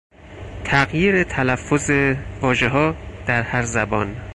تغییر 0.65 1.23
تلفظ 1.23 1.91
واژهها 2.41 2.95
در 3.27 3.41
هر 3.41 3.63
زبان 3.63 4.15